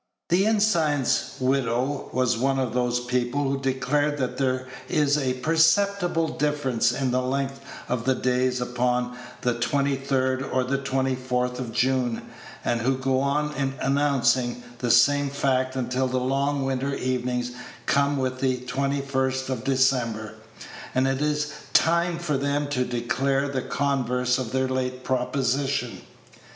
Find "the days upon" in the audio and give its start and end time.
8.05-9.15